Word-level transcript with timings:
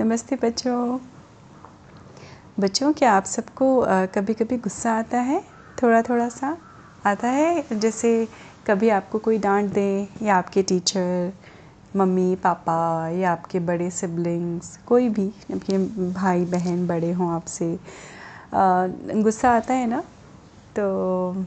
नमस्ते 0.00 0.36
बच्चों। 0.36 0.98
बच्चों, 2.60 2.92
क्या 2.92 3.12
आप 3.12 3.24
सबको 3.24 3.66
कभी 4.14 4.34
कभी 4.34 4.56
गुस्सा 4.56 4.92
आता 4.92 5.18
है? 5.18 5.40
थोड़ा 5.82 6.00
थोड़ा 6.02 6.28
सा 6.28 6.56
आता 7.06 7.28
है? 7.28 7.64
जैसे 7.72 8.28
कभी 8.66 8.88
आपको 8.88 9.18
कोई 9.18 9.38
डांट 9.38 9.72
दे, 9.72 10.08
या 10.22 10.36
आपके 10.36 10.62
टीचर, 10.62 11.32
मम्मी, 11.96 12.34
पापा, 12.36 13.08
या 13.08 13.32
आपके 13.32 13.60
बड़े 13.60 13.90
सिबलिंग्स, 13.90 14.76
कोई 14.86 15.08
भी, 15.08 15.26
आपके 15.54 15.78
भाई 16.12 16.44
बहन 16.44 16.86
बड़े 16.86 17.12
हों 17.12 17.30
आपसे 17.32 17.78
गुस्सा 18.54 19.50
आता 19.50 19.74
है 19.74 19.86
ना? 19.86 20.00
तो 20.76 21.44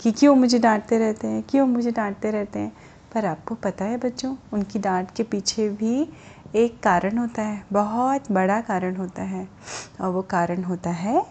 कि 0.00 0.12
क्यों 0.12 0.34
मुझे 0.34 0.58
डांटते 0.58 0.98
रहते 0.98 1.26
हैं? 1.26 1.42
क्यों 1.42 1.66
मुझे 1.66 1.90
डांटते 1.90 2.30
रहते 2.30 2.58
हैं? 2.58 2.72
पर 3.14 3.24
आपको 3.24 3.54
पता 3.54 3.84
है 3.84 3.96
बच्चों, 3.96 4.36
उनकी 4.52 4.78
डांट 4.78 5.10
के 5.10 5.22
पीछे 5.22 5.68
भी 5.70 6.08
एक 6.54 6.78
कारण 6.82 7.18
होता 7.18 7.42
है, 7.42 7.62
बहुत 7.72 8.30
बड़ा 8.32 8.60
कारण 8.60 8.96
होता 8.96 9.22
है, 9.22 9.46
और 10.00 10.10
वो 10.10 10.22
कारण 10.22 10.62
होता 10.64 10.90
है 10.90 11.24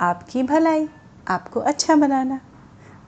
आपकी 0.00 0.42
भलाई, 0.42 0.88
आपको 1.28 1.60
अच्छा 1.62 1.96
बनाना। 1.96 2.40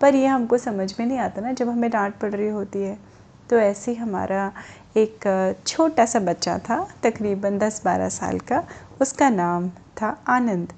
पर 0.00 0.14
ये 0.14 0.26
हमको 0.26 0.58
समझ 0.58 0.94
में 0.98 1.06
नहीं 1.06 1.18
आता 1.18 1.40
ना, 1.40 1.52
जब 1.52 1.68
हमें 1.68 1.90
डांट 1.90 2.18
पड़ 2.18 2.30
रही 2.30 2.48
होती 2.48 2.82
है 2.82 2.98
तो 3.50 3.58
ऐसे 3.58 3.90
ही 3.90 3.96
हमारा 3.96 4.52
एक 4.96 5.56
छोटा 5.66 6.04
सा 6.06 6.20
बच्चा 6.20 6.58
था, 6.60 6.86
तकरीबन 7.02 7.58
दस 7.58 7.82
बारह 7.84 8.08
साल 8.10 8.38
का, 8.40 8.62
उसका 9.00 9.28
नाम 9.30 9.68
था 9.96 10.16
आनंद। 10.28 10.72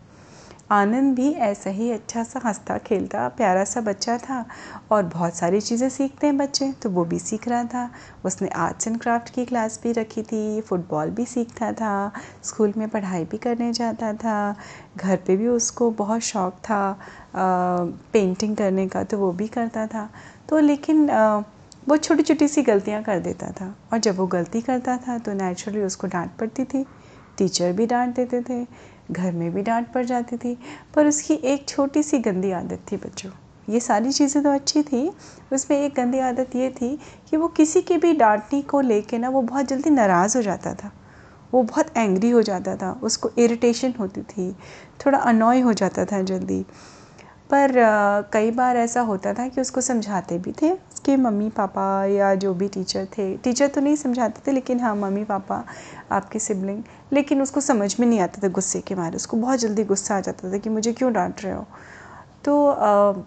आनंद 0.71 1.15
भी 1.17 1.31
ऐसा 1.33 1.71
ही 1.71 1.91
अच्छा 1.91 2.23
सा 2.25 2.41
हंसता 2.45 2.77
खेलता 2.79 3.29
प्यारा 3.29 3.65
सा 3.65 3.81
बच्चा 3.81 4.17
था 4.19 4.45
और 4.93 5.03
बहुत 5.05 5.35
सारी 5.35 5.61
चीज़ें 5.61 5.89
सीखते 5.89 6.27
हैं 6.27 6.37
बच्चे 6.37 6.71
तो 6.83 6.91
वो 6.91 7.05
भी 7.05 7.19
सीख 7.19 7.49
रहा 7.49 7.65
था। 7.65 7.89
उसने 8.25 8.49
आर्ट्स 8.49 8.89
एंड 8.89 8.99
क्राफ्ट 9.01 9.29
की 9.35 9.45
क्लास 9.45 9.79
भी 9.83 9.93
रखी 9.93 10.23
थी 10.23 10.61
फुटबॉल 10.61 11.11
भी 11.11 11.25
सीखता 11.27 11.73
था 11.73 12.13
स्कूल 12.45 12.73
में 12.77 12.89
पढ़ाई 12.89 13.25
भी 13.25 13.39
करने 13.39 13.73
जाता 13.73 14.13
था 14.15 14.55
घर 14.97 15.17
पे 15.17 15.37
भी 15.37 15.49
उसको 15.49 15.91
बहुत 15.93 16.21
शौक़ 16.23 16.55
था 16.65 16.81
आ, 16.89 16.97
पेंटिंग 18.13 18.57
करने 18.57 18.87
का 18.89 19.03
तो 19.05 19.19
वो 19.19 19.31
भी 19.33 19.49
करता 19.49 19.87
था। 19.87 20.09
तो 20.49 20.59
लेकिन 20.61 21.09
आ, 21.11 21.39
वो 21.89 21.97
छोटी 21.97 22.23
छोटी 22.23 22.49
सी 22.49 22.63
गलतियाँ 22.63 23.03
कर 23.03 23.19
देता 23.21 23.51
था 23.51 23.75
और 23.93 23.99
जब 23.99 24.17
वो 24.17 24.27
गलती 24.29 24.61
करता 24.61 24.97
था 24.99 25.19
तो 25.19 25.33
नेचुरली 25.33 25.83
उसको 25.83 26.07
डांट 26.07 26.31
पड़ती 26.41 26.65
थी 26.65 26.85
टीचर 27.39 27.73
भी 27.73 27.87
डांट 27.87 28.15
देते 28.17 28.41
थे 28.41 28.65
घर 29.11 29.33
में 29.33 29.51
भी 29.55 29.63
डांट 29.63 29.93
पड़ 29.93 30.05
जाती 30.05 30.37
थी, 30.37 30.57
पर 30.95 31.07
उसकी 31.07 31.35
एक 31.35 31.69
छोटी 31.69 32.03
सी 32.03 32.19
गंदी 32.19 32.51
आदत 32.51 32.81
थी 32.93 32.97
बच्चों। 32.97 33.31
ये 33.69 33.81
सारी 33.81 34.13
चीज़ें 34.13 34.43
तो 34.43 34.51
अच्छी 34.51 34.83
थी, 34.83 35.09
उसमें 35.53 35.79
एक 35.79 35.95
गंदी 35.95 36.19
आदत 36.19 36.57
ये 36.57 36.71
थी 36.71 36.97
कि 37.31 37.37
वो 37.37 37.49
किसी 37.49 37.81
की 37.81 37.97
भी 37.97 38.13
डांटने 38.13 38.61
को 38.63 38.81
लेके 38.81 39.19
ना 39.19 39.29
वो 39.29 39.43
बहुत 39.43 39.67
जल्दी 39.67 39.91
नाराज़ 39.91 40.37
हो 40.37 40.43
जाता 40.43 40.75
था। 40.75 40.91
वो 41.55 41.63
बहुत 41.63 41.97
एंग्री 41.97 42.31
हो 42.31 42.43
जाता 42.43 42.77
था, 42.77 42.93
उसको 43.03 43.31
इरिटेशन 43.39 43.95
होती 44.01 44.23
थी, 44.23 44.53
थोड़ा 45.07 45.19
अनॉय 45.19 45.61
हो 45.61 45.73
जाता 45.73 46.05
था 46.05 46.21
जल्दी। 46.23 46.61
पर 47.51 47.73
कई 48.33 48.51
बार 48.51 48.77
ऐसा 48.77 49.01
होता 49.01 49.33
था 49.35 49.47
कि 49.49 49.61
उसको 49.61 49.81
समझाते 49.81 50.39
भी 50.39 50.53
थे 50.53 50.73
उसके 51.05 51.17
मम्मी 51.17 51.49
पापा 51.51 51.85
या 52.07 52.35
जो 52.35 52.53
भी 52.55 52.67
टीचर 52.69 53.07
थे 53.17 53.25
टीचर 53.37 53.69
तो 53.69 53.81
नहीं 53.81 53.97
समझाते 53.97 54.41
थे, 54.47 54.53
लेकिन 54.53 54.81
हाँ 54.81 54.95
मम्मी 54.97 55.25
पापा, 55.25 55.63
आपके 56.13 56.39
सिबलिंग 56.39 56.83
लेकिन 57.13 57.43
उसको 57.43 57.61
समझ 57.61 57.95
में 58.01 58.07
नहीं 58.07 58.21
आता 58.21 58.41
था 58.43 58.49
गुस्से 58.51 58.81
के 58.81 58.95
मारे, 58.95 59.17
उसको 59.17 59.37
बहुत 59.37 59.59
जल्दी 59.59 59.85
गुस्सा 59.85 60.17
आ 60.17 60.21
जाता 60.21 60.53
था 60.53 60.59
कि 60.59 60.71
मुझे 60.71 60.93
क्यों 60.93 61.13
डांट 61.13 61.43
रहे 61.45 61.53
हो? 61.53 61.67
तो 62.45 63.27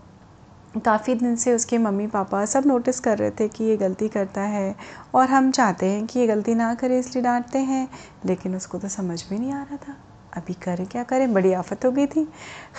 काफ़ी 0.76 1.16
दिन 1.16 1.36
से 1.36 1.54
उसके 1.56 1.78
मम्मी 1.78 2.08
पापा 2.08 2.44
सब 2.48 2.66
नोटिस 2.66 3.00
कर 3.00 3.18
रहे 3.18 3.32
थे 3.32 3.48
कि 3.48 3.64
ये 3.64 3.78
गलती 3.78 4.08
करता 4.10 4.42
है, 4.42 4.76
और 5.14 5.30
हम 5.30 5.52
चाहते 5.52 5.86
हैं 5.86 6.06
कि 6.08 6.20
ये 6.20 6.28
गलती 6.28 6.56
ना 6.56 6.74
करे, 6.74 7.00
इसलिए 7.00 7.24
डांटते 7.24 7.60
हैं, 7.62 7.88
लेकिन 8.26 8.56
उसको 8.56 8.78
तो 8.78 8.90
समझ 8.90 9.24
में 9.32 9.40
नहीं 9.40 9.52
आ 9.52 9.62
रहा 9.62 9.78
था। 9.78 9.96
अभी 10.38 10.54
करें 10.64 10.86
क्या 10.88 11.04
करें? 11.04 11.34
बड़ी 11.34 11.54
आफत 11.54 11.86
हो 11.86 11.92
गई 11.92 12.06
थी। 12.08 12.24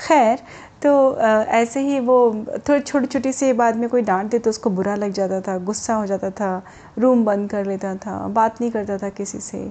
खैर 0.09 0.39
तो 0.83 1.11
आ, 1.11 1.42
ऐसे 1.42 1.81
ही 1.81 2.00
वो 2.00 2.45
थोड़ी 2.69 2.81
छोटी 2.81 3.06
छोटी 3.06 3.33
सी 3.33 3.53
बाद 3.53 3.77
में 3.77 3.88
कोई 3.88 4.03
डांट 4.03 4.31
दे 4.31 4.38
तो 4.38 4.50
उसको 4.50 4.71
बुरा 4.71 4.94
लग 4.94 5.12
जाता 5.12 5.41
था 5.41 5.56
गुस्सा 5.60 5.94
हो 5.94 6.06
जाता 6.06 6.31
था 6.31 6.62
रूम 6.99 7.25
बंद 7.25 7.50
कर 7.50 7.66
लेता 7.66 7.94
था 7.97 8.27
बात 8.28 8.60
नहीं 8.60 8.71
करता 8.71 8.99
था 8.99 9.09
किसी 9.10 9.41
से। 9.41 9.71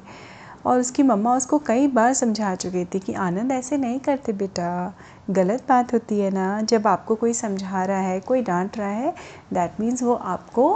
और 0.65 0.79
उसकी 0.79 1.03
मम्मा 1.03 1.35
उसको 1.35 1.57
कई 1.59 1.87
बार 1.87 2.13
समझा 2.13 2.53
चुकी 2.55 2.83
थी 2.85 2.99
कि 2.99 3.13
आनंद 3.15 3.51
ऐसे 3.51 3.77
नहीं 3.77 3.99
करते 3.99 4.33
बेटा। 4.33 4.93
गलत 5.29 5.63
बात 5.69 5.93
होती 5.93 6.19
है 6.19 6.29
ना 6.31 6.61
जब 6.61 6.87
आपको 6.87 7.15
कोई 7.15 7.33
समझा 7.33 7.83
रहा 7.85 7.99
है 7.99 8.19
कोई 8.19 8.41
डांट 8.41 8.77
रहा 8.77 8.89
है 8.89 9.13
दैट 9.53 9.79
मीन्स 9.79 10.03
वो 10.03 10.13
आपको 10.13 10.69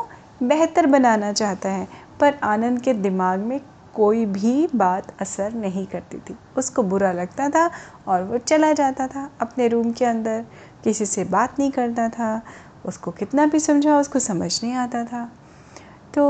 बेहतर 0.43 0.85
बनाना 0.87 1.31
चाहता 1.33 1.69
है। 1.69 1.87
पर 2.19 2.37
आनंद 2.43 2.81
के 2.81 2.93
दिमाग 2.93 3.39
में 3.39 3.59
कोई 3.95 4.25
भी 4.25 4.69
बात 4.75 5.13
असर 5.21 5.53
नहीं 5.53 5.85
करती 5.85 6.17
थी। 6.17 6.35
उसको 6.57 6.83
बुरा 6.83 7.11
लगता 7.11 7.49
था 7.49 7.71
और 8.07 8.23
वो 8.23 8.37
चला 8.37 8.73
जाता 8.73 9.07
था 9.07 9.31
अपने 9.41 9.67
रूम 9.67 9.91
के 9.91 10.05
अंदर। 10.05 10.45
किसी 10.83 11.05
से 11.05 11.23
बात 11.23 11.59
नहीं 11.59 11.71
करता 11.71 12.09
था। 12.09 12.41
उसको 12.85 13.11
कितना 13.11 13.45
भी 13.45 13.59
समझा, 13.59 13.99
उसको 13.99 14.19
समझ 14.19 14.63
नहीं 14.63 14.73
आता 14.73 15.03
था। 15.05 15.31
तो 16.13 16.23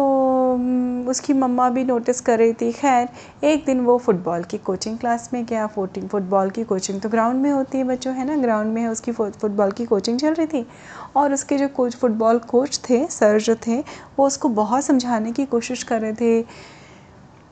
उसकी 1.09 1.33
मम्मा 1.33 1.69
भी 1.69 1.83
नोटिस 1.83 2.21
कर 2.21 2.37
रही 2.37 2.53
थी, 2.53 2.71
खैर, 2.71 3.09
एक 3.43 3.65
दिन 3.65 3.79
वो 3.79 3.97
फ़ुटबॉल 3.97 4.43
की 4.43 4.57
कोचिंग 4.57 4.97
क्लास 4.97 5.29
में 5.33 5.45
गया। 5.45 5.67
फोटिंग 5.67 6.09
फ़ुटबॉल 6.09 6.49
की 6.49 6.63
कोचिंग 6.63 7.01
तो 7.01 7.09
ग्राउंड 7.09 7.41
में 7.41 7.51
होती 7.51 7.77
है 7.77 7.83
बच्चों, 7.83 8.13
है 8.15 8.25
ना? 8.25 8.37
ग्राउंड 8.37 8.73
में 8.73 8.87
उसकी 8.87 9.11
फ़ुटबॉल 9.11 9.71
की 9.71 9.85
कोचिंग 9.85 10.19
चल 10.19 10.33
रही 10.33 10.47
थी। 10.47 10.67
और 11.15 11.33
उसके 11.33 11.57
जो 11.57 11.67
कोच 11.67 11.95
फ़ुटबॉल 11.95 12.39
कोच 12.39 12.81
थे 12.89 13.07
सर 13.07 13.39
जो 13.39 13.55
थे, 13.67 13.79
वो 14.19 14.27
उसको 14.27 14.49
बहुत 14.49 14.83
समझाने 14.83 15.31
की 15.31 15.45
कोशिश 15.45 15.83
कर 15.83 16.01
रहे 16.01 16.13
थे। 16.13 16.45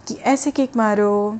कि 0.10 0.16
ऐसे 0.26 0.52
किक 0.52 0.76
मारो, 0.78 1.38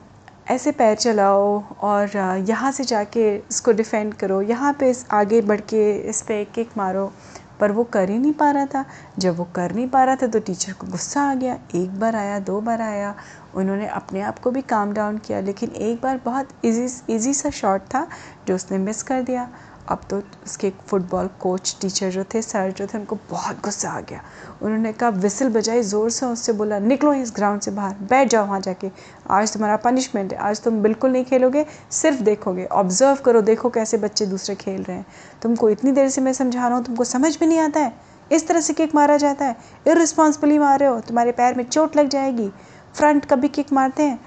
ऐसे 0.52 0.72
पैर 0.72 0.96
चलाओ 0.96 1.64
और 1.82 2.18
यहाँ 2.50 2.72
से 2.72 2.84
जाके 2.84 3.36
इसको 3.36 3.72
डिफेंड 3.72 4.14
करो, 4.14 4.42
यहाँ 4.42 4.74
पे 4.80 4.90
इस 4.90 5.06
आगे 5.12 5.42
बढ़ 5.42 5.62
के 5.62 5.92
इस 6.10 6.22
पर 6.22 6.44
किक 6.56 6.78
मारो। 6.78 7.12
पर 7.60 7.72
वो 7.72 7.84
कर 7.84 8.10
ही 8.10 8.18
नहीं 8.20 8.34
पा 8.34 8.50
रहा 8.52 8.66
था। 8.66 8.84
जब 9.20 9.38
वो 9.38 9.44
कर 9.56 9.72
नहीं 9.76 9.88
पा 9.90 10.04
रहा 10.04 10.16
था 10.16 10.28
तो 10.28 10.40
टीचर 10.40 10.74
को 10.74 10.88
गुस्सा 10.88 11.22
आ 11.22 11.34
गया। 11.36 11.58
एक 11.76 12.00
बार 12.00 12.16
आया, 12.16 12.40
दो 12.40 12.60
बार 12.62 12.82
आया। 12.82 13.16
उन्होंने 13.56 13.88
अपने 13.88 14.22
आप 14.22 14.40
को 14.40 14.52
भी 14.52 14.62
काम 14.62 14.94
डाउन 14.94 15.18
किया। 15.18 15.40
लेकिन 15.40 15.70
एक 15.70 16.02
बार 16.02 16.20
बहुत 16.26 16.50
इजी 16.66 17.16
इजी 17.16 17.34
सा 17.34 17.50
शॉट 17.50 17.82
था 17.82 18.08
जो 18.48 18.56
उसने 18.56 18.78
मिस 18.78 19.04
कर 19.04 19.22
दिया। 19.22 19.50
अब 19.90 20.02
तो 20.10 20.18
उसके 20.18 20.72
फुटबॉल 20.88 21.28
कोच 21.40 21.78
टीचर 21.82 22.10
जो 22.10 22.24
थे 22.24 22.42
सर 22.42 22.72
जो 22.72 22.88
थे, 22.88 22.98
उनको 22.98 23.18
बहुत 23.30 23.62
गुस्सा 23.64 23.90
आ 23.90 24.00
गया। 24.00 24.22
उन्होंने 24.62 24.94
कहा 24.94 25.10
विसिल 25.10 25.50
बजाई 25.50 25.82
ज़ोर 25.82 26.10
से, 26.10 26.26
उससे 26.26 26.54
बोला, 26.54 26.80
निकलो 26.80 27.14
इस 27.14 27.32
ग्राउंड 27.36 27.62
से 27.62 27.72
बाहर, 27.72 27.96
बैठ 28.10 28.30
जाओ 28.30 28.46
वहाँ 28.46 28.60
जाके। 28.60 28.92
आज 29.30 29.54
तुम्हारा 29.54 29.78
पनिशमेंट 29.78 30.34
है, 30.34 30.40
आज 30.40 30.62
तुम 30.62 30.82
बिल्कुल 30.82 31.12
नहीं 31.12 31.26
खेलोगे, 31.26 31.66
सिर्फ़ 31.92 32.22
देखोगे। 32.22 32.66
ऑब्ज़र्व 32.66 33.16
करो, 33.16 33.42
देखो 33.42 33.70
कैसे 33.70 33.98
बच्चे 33.98 34.26
दूसरे 34.26 34.56
खेल 34.56 34.84
रहे 34.84 34.98
हैं। 34.98 35.06
तुमको 35.42 35.70
इतनी 35.70 35.92
देर 35.92 36.10
से 36.10 36.22
मैं 36.22 36.34
समझा 36.34 36.68
रहा 36.68 36.78
हूँ, 36.78 36.86
तुमको 36.86 37.04
समझ 37.04 37.38
में 37.42 37.48
नहीं 37.48 37.60
आता 37.60 37.80
है। 37.80 37.94
इस 38.32 38.48
तरह 38.48 38.62
से 38.62 38.74
किक 38.74 38.96
मारा 38.96 39.18
जाता 39.18 39.46
है। 39.46 39.56
इरिस्पॉन्सिबली 39.88 40.58
मार 40.60 40.80
रहे 40.80 40.90
हो, 40.90 41.00
तुम्हारे 41.00 41.32
पैर 41.32 41.56
में 41.56 41.64
चोट 41.64 41.96
लग 41.98 42.10
जाएगी। 42.10 42.50
फ्रंट 42.96 43.26
कभी 43.26 43.48
किक 43.48 43.74
मारते 43.74 44.04
हैं? 44.04 44.20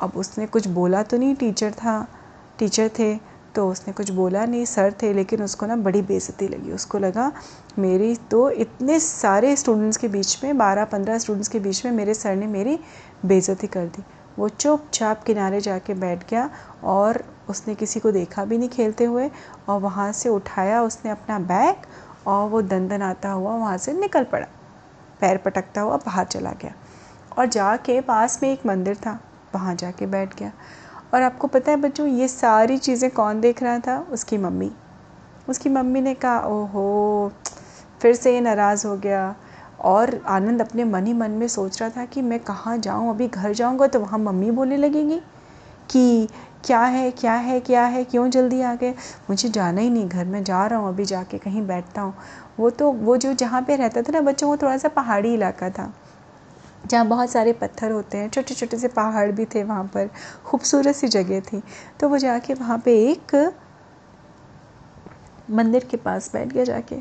अब 0.00 0.12
उसने 0.16 0.46
कुछ 0.46 0.66
बोला 0.66 1.02
तो 1.02 1.16
नहीं 1.16 1.34
टीचर 1.34 1.72
था 1.72 2.06
टीचर 2.58 2.90
थे। 2.98 3.29
तो 3.54 3.68
उसने 3.68 3.92
कुछ 3.92 4.10
बोला 4.10 4.44
नहीं, 4.44 4.64
सर 4.64 4.92
थे, 5.02 5.12
लेकिन 5.12 5.42
उसको 5.42 5.66
ना 5.66 5.76
बड़ी 5.76 6.02
बेइज्जती 6.02 6.48
लगी। 6.48 6.72
उसको 6.72 6.98
लगा, 6.98 7.30
मेरी 7.78 8.14
तो 8.30 8.50
इतने 8.50 8.98
सारे 9.00 9.54
स्टूडेंट्स 9.56 9.96
के 9.96 10.08
बीच 10.08 10.44
में, 10.44 10.56
बारह 10.58 10.84
पंद्रह 10.84 11.18
स्टूडेंट्स 11.18 11.48
के 11.48 11.60
बीच 11.60 11.84
में 11.84 11.92
मेरे 11.92 12.14
सर 12.14 12.36
ने 12.36 12.46
मेरी 12.46 12.78
बेइज्जती 13.24 13.66
कर 13.66 13.86
दी। 13.86 14.02
वो 14.38 14.48
चुपचाप 14.48 15.22
किनारे 15.24 15.60
जाके 15.60 15.94
बैठ 15.94 16.28
गया 16.30 16.48
और 16.84 17.22
उसने 17.48 17.74
किसी 17.74 18.00
को 18.00 18.10
देखा 18.12 18.44
भी 18.44 18.58
नहीं 18.58 18.68
खेलते 18.68 19.04
हुए 19.04 19.30
और 19.68 19.80
वहाँ 19.80 20.10
से 20.12 20.28
उठाया 20.28 20.82
उसने 20.82 21.10
अपना 21.10 21.38
बैग 21.38 21.86
और 22.26 22.48
वो 22.48 22.62
दन 22.62 22.86
दन 22.88 23.02
आता 23.02 23.30
हुआ 23.30 23.56
वहाँ 23.56 23.76
से 23.78 23.92
निकल 23.92 24.24
पड़ा। 24.24 24.46
पैर 25.20 25.36
पटकता 25.36 25.80
हुआ 25.80 25.96
बाहर 25.96 26.24
चला 26.26 26.52
गया 26.52 26.72
और 27.38 27.46
जाके 27.46 28.00
पास 28.00 28.38
में 28.42 28.50
एक 28.52 28.66
मंदिर 28.66 28.96
था, 28.96 29.18
वहाँ 29.54 29.74
जाके 29.74 30.06
बैठ 30.06 30.38
गया। 30.38 30.52
और 31.14 31.22
आपको 31.22 31.46
पता 31.46 31.70
है 31.70 31.76
बच्चों, 31.76 32.06
ये 32.06 32.28
सारी 32.28 32.78
चीज़ें 32.78 33.10
कौन 33.10 33.40
देख 33.40 33.62
रहा 33.62 33.78
था? 33.78 33.98
उसकी 34.10 34.38
मम्मी। 34.38 34.70
उसकी 35.48 35.68
मम्मी 35.68 36.00
ने 36.00 36.14
कहा, 36.14 36.40
ओहो, 36.40 37.32
फिर 38.00 38.14
से 38.14 38.34
ये 38.34 38.40
नाराज़ 38.40 38.86
हो 38.86 38.96
गया। 38.96 39.34
और 39.80 40.22
आनंद 40.26 40.60
अपने 40.60 40.84
मन 40.84 41.06
ही 41.06 41.12
मन 41.12 41.30
में 41.30 41.48
सोच 41.48 41.80
रहा 41.82 41.90
था 41.90 42.04
कि 42.04 42.22
मैं 42.22 42.38
कहाँ 42.40 42.76
जाऊँ? 42.78 43.10
अभी 43.10 43.28
घर 43.28 43.52
जाऊँगा 43.52 43.86
तो 43.86 44.00
वहाँ 44.00 44.18
मम्मी 44.18 44.50
बोलने 44.50 44.76
लगेगी 44.76 45.20
कि 45.90 46.28
क्या 46.64 46.80
है 46.80 47.10
क्या 47.10 47.32
है 47.32 47.60
क्या 47.60 47.84
है, 47.84 48.04
क्यों 48.04 48.28
जल्दी 48.30 48.60
आ 48.60 48.74
गए? 48.74 48.94
मुझे 49.30 49.48
जाना 49.48 49.80
ही 49.80 49.90
नहीं 49.90 50.08
घर, 50.08 50.24
में 50.24 50.44
जा 50.44 50.66
रहा 50.66 50.78
हूँ 50.78 50.88
अभी 50.88 51.04
जाके, 51.04 51.38
कहीं 51.38 51.66
बैठता 51.66 52.02
हूँ। 52.02 52.14
वो 52.58 52.70
तो 52.70 52.90
वो 52.92 53.16
जो 53.16 53.32
जहाँ 53.32 53.62
पे 53.62 53.76
रहता 53.76 54.02
था 54.02 54.12
ना 54.12 54.20
बच्चों, 54.20 54.48
वो 54.50 54.56
थोड़ा 54.56 54.76
सा 54.76 54.88
पहाड़ी 54.88 55.34
इलाका 55.34 55.70
था। 55.70 55.92
जहाँ 56.86 57.06
बहुत 57.06 57.30
सारे 57.30 57.52
पत्थर 57.52 57.90
होते 57.90 58.18
हैं 58.18 58.28
छोटे 58.30 58.54
छोटे 58.54 58.78
से 58.78 58.88
पहाड़ 58.88 59.30
भी 59.32 59.44
थे 59.44 59.64
वहाँ 59.64 59.84
पर, 59.84 60.10
खूबसूरत 60.44 60.96
सी 60.96 61.08
जगह 61.08 61.40
थी। 61.40 61.62
तो 62.00 62.08
वो 62.08 62.18
जाके 62.18 62.54
वहाँ 62.54 62.78
पे 62.78 63.10
एक 63.10 63.52
मंदिर 65.50 65.84
के 65.84 65.96
पास 65.96 66.32
बैठ 66.32 66.48
गया 66.48 66.64
जाके। 66.64 66.96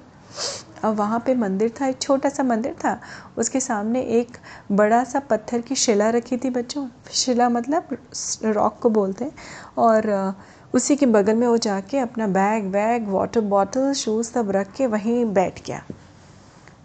और 0.85 0.95
वहाँ 0.95 1.19
पे 1.19 1.35
मंदिर 1.35 1.73
था, 1.81 1.87
एक 1.87 2.01
छोटा 2.01 2.29
सा 2.29 2.43
मंदिर 2.43 2.73
था, 2.73 2.99
उसके 3.37 3.59
सामने 3.59 4.01
एक 4.01 4.37
बड़ा 4.71 5.03
सा 5.03 5.19
पत्थर 5.19 5.61
की 5.61 5.75
शिला 5.75 6.09
रखी 6.09 6.37
थी 6.37 6.49
बच्चों। 6.49 6.87
शिला 7.11 7.49
मतलब 7.49 7.97
रॉक 8.43 8.79
को 8.81 8.89
बोलते 8.89 9.25
हैं। 9.25 9.31
और 9.77 10.33
उसी 10.73 10.95
के 10.95 11.05
बगल 11.05 11.35
में 11.35 11.47
वो 11.47 11.57
जाके 11.57 11.97
अपना 11.97 12.27
बैग 12.27 12.65
वैग 12.65 13.07
वाटर 13.07 13.41
बॉटल, 13.41 13.93
शूज़ 13.93 14.31
सब 14.31 14.51
रख 14.51 14.71
के 14.71 14.87
वहीं 14.87 15.33
बैठ 15.33 15.65
गया। 15.65 15.83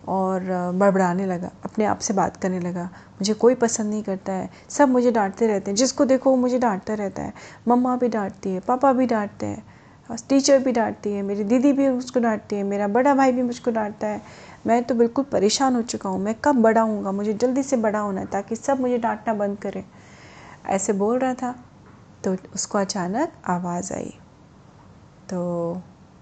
और 0.08 0.40
बड़बड़ाने 0.74 1.26
लगा, 1.26 1.50
अपने 1.64 1.84
आप 1.84 1.98
से 1.98 2.14
बात 2.14 2.36
करने 2.36 2.60
लगा। 2.60 2.84
मुझे 2.84 3.34
कोई 3.34 3.54
पसंद 3.54 3.90
नहीं 3.90 4.02
करता 4.02 4.32
है। 4.32 4.50
सब 4.68 4.88
मुझे 4.88 5.10
डांटते 5.10 5.46
रहते 5.46 5.70
हैं। 5.70 5.76
जिसको 5.76 6.04
देखो, 6.04 6.30
वो 6.30 6.36
मुझे 6.36 6.58
डांटता 6.58 6.94
रहता 6.94 7.22
है। 7.22 7.32
मम्मा 7.68 7.96
भी 7.96 8.08
डांटती 8.08 8.50
है, 8.50 8.60
पापा 8.60 8.92
भी 8.92 9.06
डांटते 9.06 9.46
हैं 9.46 9.64
टीचर 10.28 10.58
भी 10.58 10.72
डांटती 10.72 11.12
है, 11.12 11.22
मेरी 11.22 11.44
दीदी 11.44 11.72
भी 11.72 11.88
उसको 11.88 12.20
डांटती 12.20 12.56
है, 12.56 12.62
मेरा 12.62 12.88
बड़ा 12.88 13.14
भाई 13.14 13.32
भी 13.32 13.42
मुझको 13.42 13.70
डांटता 13.70 14.06
है। 14.06 14.20
मैं 14.66 14.82
तो 14.84 14.94
बिल्कुल 14.94 15.24
परेशान 15.24 15.74
हो 15.76 15.82
चुका 15.82 16.08
हूँ। 16.10 16.18
मैं 16.20 16.34
कब 16.44 16.54
बड़ा 16.54 16.80
हूँगा 16.80 17.12
मुझे 17.12 17.32
जल्दी 17.34 17.62
से 17.62 17.76
बड़ा 17.76 17.98
होना 17.98 18.20
है 18.20 18.26
ताकि 18.26 18.56
सब 18.56 18.80
मुझे 18.80 18.98
डांटना 18.98 19.34
बंद 19.34 19.58
करें। 19.58 19.84
ऐसे 20.66 20.92
बोल 20.92 21.18
रहा 21.18 21.34
था 21.34 21.54
तो 22.24 22.36
उसको 22.54 22.78
अचानक 22.78 23.32
आवाज़ 23.46 23.92
आई। 23.92 24.14
तो 25.30 25.38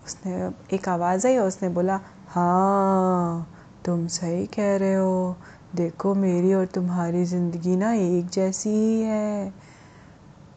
उसने, 0.04 0.50
एक 0.76 0.88
आवाज़ 0.88 1.26
आई 1.26 1.36
और 1.36 1.48
उसने 1.48 1.68
बोला 1.68 2.00
हाँ। 2.28 3.51
तुम 3.86 4.06
सही 4.06 4.46
कह 4.46 4.76
रहे 4.76 4.94
हो। 4.94 5.36
देखो 5.74 6.14
मेरी 6.14 6.54
और 6.54 6.66
तुम्हारी 6.66 7.24
ज़िंदगी 7.24 7.76
ना 7.76 7.92
एक 7.92 8.28
जैसी 8.28 8.70
ही 8.70 9.00
है। 9.00 9.50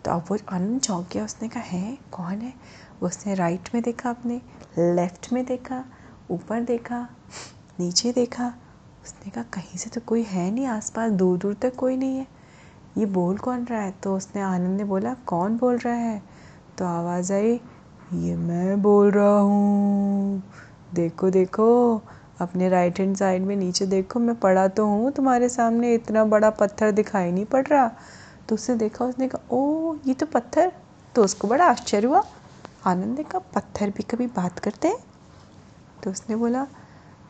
तो 0.06 0.12
अब 0.12 0.26
वो 0.32 0.38
आनंद 0.50 0.82
चौंक 0.82 1.08
गया 1.14 1.26
उसने 1.26 1.48
कहा, 1.48 1.64
है? 1.64 1.98
कौन 2.12 2.42
है? 2.42 2.54
उसने 3.02 3.34
राइट 3.34 3.70
में 3.74 3.84
देखा 3.84 4.10
अपने 4.10 4.42
लेफ़्ट 4.80 5.34
में 5.34 5.46
देखा, 5.46 5.84
ऊपर 6.32 6.62
देखा, 6.62 7.10
नीचे 7.80 8.12
देखा। 8.12 8.54
उसने 9.04 9.32
कहा, 9.32 9.44
कहीं 9.44 9.78
से 9.78 9.90
तो 9.90 10.02
कोई 10.02 10.24
है 10.24 10.52
नहीं, 10.52 10.66
आसपास 10.66 11.12
दूर 11.12 11.38
दूर 11.38 11.54
तक 11.54 11.76
कोई 11.76 11.98
नहीं 11.98 12.18
है। 12.18 12.28
ये 12.98 13.06
बोल 13.06 13.38
कौन 13.38 13.66
रहा 13.66 13.82
है? 13.82 13.92
तो 13.92 14.16
उसने 14.16 14.42
आनंद 14.42 14.78
ने 14.78 14.84
बोला, 14.84 15.14
कौन 15.14 15.58
बोल 15.58 15.78
रहा 15.78 15.94
है? 15.94 16.22
तो 16.78 16.86
आवाज़ 16.86 17.34
आई, 17.34 17.60
ये 18.14 18.36
मैं 18.36 18.82
बोल 18.82 19.12
रहा 19.12 19.40
हूँ। 19.40 20.44
देखो 20.94 21.30
देखो 21.30 22.02
अपने 22.42 22.70
राइट 22.70 23.00
हैंड 23.00 23.18
साइड 23.18 23.42
में 23.42 23.56
नीचे 23.56 23.86
देखो, 23.86 24.20
मैं 24.20 24.36
पड़ा 24.36 24.68
तो 24.68 24.86
हूँ, 24.86 25.12
तुम्हारे 25.12 25.50
सामने 25.50 25.94
इतना 25.94 26.26
बड़ा 26.26 26.50
पत्थर 26.50 26.92
दिखाई 26.92 27.32
नहीं 27.32 27.46
पड़ 27.46 27.68
रहा। 27.68 27.92
तो 28.50 28.56
उसने 28.56 28.76
देखा, 28.76 29.06
उसने 29.06 29.28
कहा, 29.28 29.58
ओ, 29.58 29.96
ये 30.08 30.14
तो 30.14 30.26
पत्थर। 30.26 30.72
तो 31.16 31.24
उसको 31.24 31.48
बड़ा 31.48 31.66
आश्चर्य 31.66 32.08
हुआ। 32.08 32.24
आनंद 32.86 33.18
ने 33.18 33.24
कहा, 33.24 33.40
पत्थर 33.40 33.90
भी 33.90 34.04
कभी 34.04 34.28
बात 34.28 34.60
करते 34.60 34.88
हैं? 34.88 34.98
तो 36.04 36.12
उसने 36.12 36.36
बोला, 36.36 36.68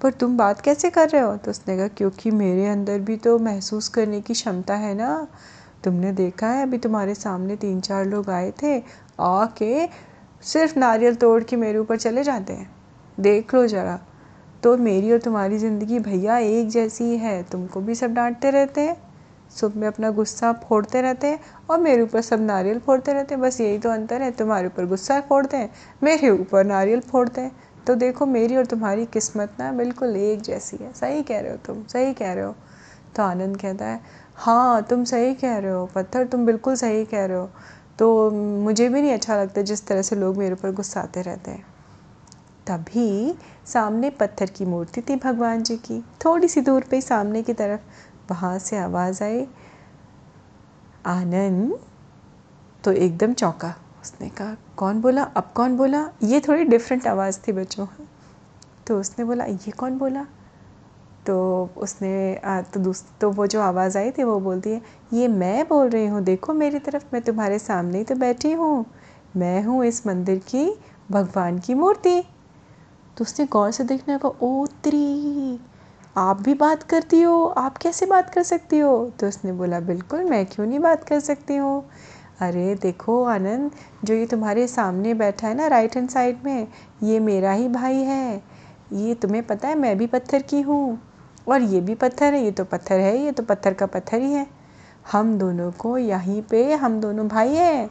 पर 0.01 0.11
तुम 0.11 0.37
बात 0.37 0.61
कैसे 0.61 0.89
कर 0.89 1.09
रहे 1.09 1.21
हो? 1.21 1.37
तो 1.37 1.51
उसने 1.51 1.77
कहा, 1.77 1.87
क्योंकि 1.87 2.31
मेरे 2.31 2.67
अंदर 2.67 2.99
भी 2.99 3.17
तो 3.17 3.39
महसूस 3.39 3.87
करने 3.87 4.21
की 4.21 4.33
क्षमता 4.33 4.75
है 4.75 4.95
ना। 4.95 5.27
तुमने 5.83 6.11
देखा 6.11 6.47
है, 6.47 6.63
अभी 6.63 6.77
तुम्हारे 6.77 7.15
सामने 7.15 7.55
तीन 7.55 7.81
चार 7.81 8.05
लोग 8.05 8.29
आए 8.29 8.53
थे, 8.63 8.83
आके 9.19 9.87
सिर्फ़ 10.41 10.79
नारियल 10.79 11.15
तोड़ 11.15 11.43
के 11.43 11.55
मेरे 11.55 11.77
ऊपर 11.77 11.97
चले 11.97 12.23
जाते 12.23 12.53
हैं। 12.53 12.75
देख 13.19 13.53
लो 13.53 13.67
ज़रा 13.67 13.99
तो 14.65 14.75
मेरी 14.77 15.11
और 15.11 15.17
तुम्हारी 15.19 15.57
ज़िंदगी 15.57 15.97
भैया 15.99 16.37
एक 16.37 16.69
जैसी 16.69 17.17
है 17.17 17.41
तुमको 17.43 17.81
भी 17.81 17.95
सब 17.95 18.13
डांटते 18.13 18.51
रहते 18.51 18.81
हैं, 18.81 18.95
सब 19.51 19.75
में 19.77 19.87
अपना 19.87 20.09
गुस्सा 20.11 20.51
फोड़ते 20.61 21.01
रहते 21.01 21.27
हैं 21.27 21.39
और 21.69 21.79
मेरे 21.79 22.01
ऊपर 22.01 22.21
सब 22.21 22.41
नारियल 22.41 22.79
फोड़ते 22.79 23.13
रहते 23.13 23.35
हैं। 23.35 23.41
बस 23.41 23.59
यही 23.61 23.77
तो 23.77 23.89
अंतर 23.89 24.21
है, 24.21 24.31
तुम्हारे 24.31 24.67
ऊपर 24.67 24.85
गुस्सा 24.85 25.19
फोड़ते 25.21 25.57
हैं, 25.57 25.69
मेरे 26.03 26.29
ऊपर 26.29 26.63
नारियल 26.65 26.99
फोड़ते 27.01 27.41
हैं। 27.41 27.51
तो 27.87 27.95
देखो 27.95 28.25
मेरी 28.25 28.55
और 28.55 28.65
तुम्हारी 28.65 29.05
किस्मत 29.05 29.53
ना 29.59 29.71
बिल्कुल 29.71 30.15
एक 30.15 30.41
जैसी 30.41 30.77
है। 30.81 30.91
सही 30.93 31.21
कह 31.23 31.39
रहे 31.39 31.51
हो 31.51 31.57
तुम, 31.57 31.83
सही 31.83 32.13
कह 32.13 32.33
रहे 32.33 32.45
हो। 32.45 32.55
तो 33.15 33.23
आनंद 33.23 33.57
कहता 33.57 33.85
है 33.85 34.01
हाँ 34.37 34.81
तुम 34.83 35.03
सही 35.03 35.33
कह 35.35 35.57
रहे 35.57 35.71
हो, 35.71 35.85
पत्थर 35.85 36.25
तुम 36.25 36.45
बिल्कुल 36.45 36.75
सही 36.75 37.05
कह 37.05 37.25
रहे 37.25 37.37
हो। 37.37 37.49
तो 37.99 38.31
मुझे 38.31 38.89
भी 38.89 39.01
नहीं 39.01 39.13
अच्छा 39.13 39.41
लगता 39.41 39.61
जिस 39.61 39.87
तरह 39.87 40.01
से 40.01 40.15
लोग 40.15 40.37
मेरे 40.37 40.53
ऊपर 40.53 40.71
गुस्साते 40.71 41.21
रहते 41.21 41.51
हैं। 41.51 41.74
तभी 42.67 43.35
सामने 43.65 44.09
पत्थर 44.09 44.49
की 44.49 44.65
मूर्ति 44.65 45.01
थी 45.01 45.15
भगवान 45.15 45.63
जी 45.63 45.77
की। 45.77 45.99
थोड़ी 46.25 46.47
सी 46.47 46.61
दूर 46.61 46.83
पे 46.91 47.01
सामने 47.01 47.43
की 47.43 47.53
तरफ़ 47.53 47.81
वहाँ 48.31 48.57
से 48.59 48.77
आवाज़ 48.77 49.23
आई। 49.23 49.45
आनंद 51.05 51.77
तो 52.83 52.91
एकदम 52.91 53.33
चौंका। 53.33 53.73
उसने 54.01 54.29
कहा 54.29 54.55
कौन 54.77 55.01
बोला? 55.01 55.23
अब 55.23 55.51
कौन 55.55 55.77
बोला? 55.77 56.09
ये 56.23 56.39
थोड़ी 56.39 56.63
डिफरेंट 56.63 57.07
आवाज़ 57.07 57.39
थी 57.47 57.51
बच्चों 57.51 57.87
तो 58.87 58.99
उसने 58.99 59.25
बोला 59.25 59.45
ये 59.45 59.71
कौन 59.71 59.97
बोला? 59.97 60.25
तो 61.25 61.69
उसने 61.77 62.35
आ, 62.35 62.61
तो 62.61 62.79
दूस 62.79 63.03
तो 63.21 63.29
वो 63.31 63.47
जो 63.47 63.61
आवाज़ 63.61 63.97
आई 63.97 64.11
थी 64.11 64.23
वो 64.23 64.39
बोलती 64.39 64.69
है 64.69 64.81
ये 65.13 65.27
मैं 65.27 65.67
बोल 65.67 65.89
रही 65.89 66.05
हूँ 66.07 66.21
देखो 66.23 66.53
मेरी 66.53 66.79
तरफ़ 66.79 67.03
मैं 67.13 67.21
तुम्हारे 67.21 67.59
सामने 67.59 67.97
ही 67.97 68.03
तो 68.03 68.15
बैठी 68.15 68.51
हूँ। 68.51 68.85
मैं 69.37 69.63
हूँ 69.63 69.85
इस 69.85 70.05
मंदिर 70.07 70.37
की 70.47 70.69
भगवान 71.11 71.59
की 71.59 71.73
मूर्ति। 71.73 72.23
तो 73.17 73.21
उसने 73.21 73.45
गौर 73.45 73.71
से 73.71 73.83
देखने 73.83 74.17
का 74.17 74.29
ओ 74.29 74.65
त्री, 74.65 75.59
आप 76.17 76.41
भी 76.41 76.53
बात 76.53 76.83
करती 76.83 77.21
हो, 77.21 77.45
आप 77.45 77.77
कैसे 77.77 78.05
बात 78.05 78.29
कर 78.29 78.43
सकती 78.43 78.79
हो? 78.79 79.11
तो 79.19 79.27
उसने 79.27 79.51
बोला, 79.51 79.79
बिल्कुल, 79.79 80.23
मैं 80.23 80.45
क्यों 80.45 80.65
नहीं 80.67 80.79
बात 80.79 81.03
कर 81.03 81.19
सकती 81.19 81.55
हूँ? 81.55 81.89
अरे 82.41 82.75
देखो 82.75 83.23
आनंद, 83.23 83.71
जो 84.03 84.13
ये 84.13 84.25
तुम्हारे 84.25 84.67
सामने 84.67 85.13
बैठा 85.13 85.47
है 85.47 85.55
ना 85.55 85.67
राइट 85.67 85.95
हैंड 85.95 86.09
साइड 86.09 86.37
में, 86.45 86.67
ये 87.03 87.19
मेरा 87.19 87.51
ही 87.51 87.67
भाई 87.67 87.95
है। 87.95 88.43
ये 88.93 89.15
तुम्हें 89.15 89.47
पता 89.47 89.67
है, 89.67 89.75
मैं 89.75 89.97
भी 89.97 90.07
पत्थर 90.07 90.41
की 90.41 90.61
हूँ। 90.61 91.01
और 91.47 91.61
ये 91.61 91.81
भी 91.81 91.95
पत्थर 91.95 92.33
है, 92.33 92.43
ये 92.43 92.51
तो 92.51 92.63
पत्थर 92.63 92.99
है, 92.99 93.17
ये 93.17 93.31
तो 93.31 93.43
पत्थर 93.43 93.73
का 93.73 93.85
पत्थर 93.85 94.21
ही 94.21 94.33
है। 94.33 94.47
हम 95.11 95.37
दोनों 95.37 95.71
को 95.71 95.97
यहीं 95.97 96.41
पे, 96.41 96.73
हम 96.73 97.01
दोनों 97.01 97.27
भाई 97.27 97.55
हैं। 97.55 97.89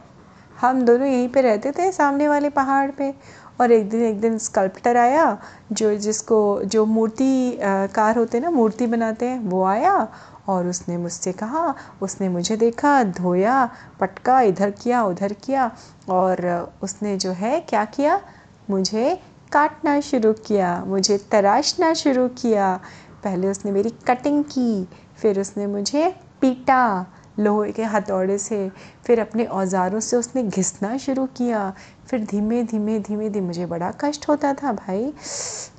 हम 0.61 0.81
दोनों 0.81 1.07
यहीं 1.07 1.29
पे 1.29 1.41
रहते 1.41 1.71
थे, 1.71 1.91
सामने 1.91 2.27
वाले 2.27 2.49
पहाड़ 2.49 2.91
पे। 2.91 3.15
और 3.61 3.71
एक 3.71 3.89
दिन 3.89 4.01
एक 4.01 4.19
दिन 4.21 4.37
स्कल्प्टर 4.37 4.97
आया, 4.97 5.37
जो 5.71 5.95
जिसको, 5.95 6.61
जो 6.63 6.85
मूर्ति 6.85 7.57
कार 7.61 8.17
होते 8.17 8.37
हैं 8.37 8.43
ना, 8.45 8.51
मूर्ति 8.51 8.87
बनाते 8.87 9.25
हैं, 9.25 9.39
वो 9.39 9.63
आया 9.63 10.07
और 10.47 10.67
उसने 10.67 10.97
मुझसे 10.97 11.31
कहा, 11.31 11.73
उसने 12.01 12.29
मुझे 12.29 12.57
देखा, 12.57 13.03
धोया, 13.03 13.69
पटका, 13.99 14.41
इधर 14.41 14.71
किया, 14.71 15.03
उधर 15.03 15.33
किया 15.33 15.71
और 16.09 16.73
उसने 16.81 17.15
जो 17.17 17.31
है, 17.31 17.59
क्या 17.59 17.85
किया? 17.85 18.21
मुझे 18.69 19.19
काटना 19.51 19.99
शुरू 20.01 20.33
किया, 20.33 20.83
मुझे 20.87 21.17
तराशना 21.31 21.93
शुरू 21.93 22.27
किया। 22.27 22.79
पहले 23.23 23.47
उसने 23.47 23.71
मेरी 23.71 23.89
कटिंग 24.07 24.43
की, 24.43 24.87
फिर 25.17 25.39
उसने 25.39 25.67
मुझे 25.67 26.09
पीटा 26.41 27.05
लोहे 27.39 27.71
के 27.71 27.83
हथौड़े 27.83 28.37
से, 28.37 28.69
फिर 29.05 29.19
अपने 29.21 29.45
औज़ारों 29.45 29.99
से 29.99 30.17
उसने 30.17 30.43
घिसना 30.43 30.97
शुरू 30.97 31.25
किया 31.37 31.73
फिर 32.07 32.25
धीमे 32.25 32.63
धीमे 32.63 32.99
धीमे 32.99 33.29
धीमे 33.29 33.47
मुझे 33.47 33.65
बड़ा 33.65 33.91
कष्ट 33.91 34.29
होता 34.29 34.53
था 34.53 34.71
भाई। 34.71 35.13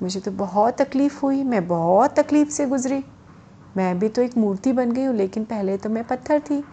मुझे 0.01 0.19
तो 0.19 0.31
बहुत 0.31 0.81
तकलीफ़ 0.81 1.19
हुई, 1.21 1.43
मैं 1.43 1.67
बहुत 1.67 2.19
तकलीफ़ 2.19 2.49
से 2.49 2.65
गुज़री। 2.65 3.03
मैं 3.77 3.99
भी 3.99 4.09
तो 4.09 4.21
एक 4.21 4.37
मूर्ति 4.37 4.71
बन 4.71 4.91
गई 4.91 5.03
हूँ, 5.03 5.15
लेकिन 5.15 5.43
पहले 5.43 5.77
तो 5.77 5.89
मैं 5.89 6.03
पत्थर 6.03 6.39
थी। 6.39 6.63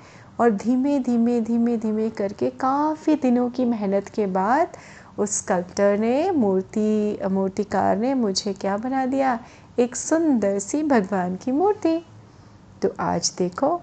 और 0.41 0.51
धीमे 0.51 0.99
धीमे 0.99 1.41
धीमे 1.41 1.77
धीमे 1.77 2.11
करके 2.11 2.51
काफ़ी 2.51 3.15
दिनों 3.15 3.51
की 3.51 3.65
मेहनत 3.65 4.09
के 4.09 4.27
बाद 4.27 4.69
उस 5.19 5.39
स्कल्प्टर 5.39 5.99
ने, 5.99 6.31
मूर्ति, 6.31 7.19
मूर्तिकार 7.31 7.97
ने 7.97 8.15
मुझे 8.15 8.53
क्या 8.53 8.77
बना 8.77 9.07
दिया? 9.07 9.39
एक 9.79 9.97
सुंदर 9.97 10.59
सी 10.59 10.83
भगवान 10.83 11.37
की 11.37 11.53
मूर्ति। 11.53 12.07
तो 12.83 12.89
आज 13.01 13.35
देखो, 13.39 13.81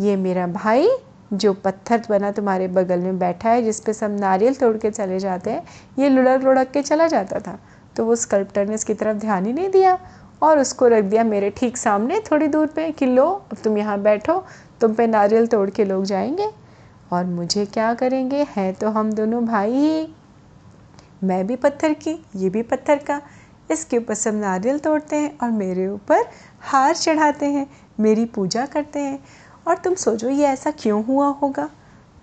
ये 0.00 0.16
मेरा 0.16 0.46
भाई 0.46 0.88
जो 1.32 1.52
पत्थर 1.52 2.02
बना 2.08 2.30
तुम्हारे 2.30 2.68
बगल 2.68 2.98
में 2.98 3.18
बैठा 3.18 3.50
है, 3.50 3.62
जिस 3.62 3.80
पे 3.80 3.92
सब 3.92 4.18
नारियल 4.20 4.54
तोड़ 4.54 4.76
के 4.76 4.90
चले 4.90 5.18
जाते 5.18 5.50
हैं, 5.50 5.62
ये 5.98 6.08
लुढ़क 6.08 6.42
लुढ़क 6.42 6.70
के 6.70 6.82
चला 6.82 7.06
जाता 7.06 7.40
था। 7.40 7.58
तो 7.96 8.04
वो 8.04 8.16
स्कल्प्टर 8.16 8.68
ने 8.68 8.74
इसकी 8.74 8.94
तरफ़ 8.94 9.16
ध्यान 9.16 9.46
ही 9.46 9.52
नहीं 9.52 9.68
दिया 9.68 9.98
और 10.42 10.58
उसको 10.58 10.88
रख 10.88 11.04
दिया 11.04 11.24
मेरे 11.24 11.50
ठीक 11.50 11.76
सामने, 11.76 12.20
थोड़ी 12.20 12.46
दूर 12.46 12.66
पे, 12.66 12.92
कि 12.92 13.06
लो, 13.06 13.26
अब 13.26 13.56
तुम 13.64 13.78
यहाँ 13.78 13.98
बैठो, 13.98 14.44
तुम 14.80 14.94
पे 14.94 15.06
नारियल 15.06 15.46
तोड़ 15.46 15.70
के 15.70 15.84
लोग 15.84 16.04
जाएँगे। 16.04 16.50
और 17.12 17.24
मुझे 17.24 17.66
क्या 17.66 17.94
करेंगे? 17.94 18.46
हैं 18.56 18.74
तो 18.74 18.90
हम 18.90 19.12
दोनों 19.12 19.44
भाई 19.44 19.72
ही। 19.72 20.14
मैं 21.24 21.46
भी 21.46 21.56
पत्थर 21.56 21.92
की, 21.92 22.26
ये 22.36 22.50
भी 22.50 22.62
पत्थर 22.62 22.96
का। 22.96 23.20
इसके 23.70 23.98
ऊपर 23.98 24.14
सब 24.14 24.34
नारियल 24.34 24.78
तोड़ते 24.78 25.16
हैं 25.16 25.38
और 25.42 25.50
मेरे 25.50 25.88
ऊपर 25.88 26.24
हार 26.60 26.94
चढ़ाते 26.94 27.46
हैं, 27.46 27.66
मेरी 28.00 28.24
पूजा 28.24 28.66
करते 28.66 29.00
हैं। 29.00 29.24
और 29.68 29.78
तुम 29.78 29.94
सोचो, 29.94 30.28
ये 30.28 30.44
ऐसा 30.44 30.70
क्यों 30.70 31.04
हुआ 31.04 31.26
होगा? 31.26 31.70